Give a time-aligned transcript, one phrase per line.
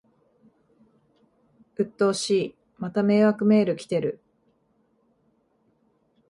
[1.77, 4.19] うっとうしい、また迷惑メール来てる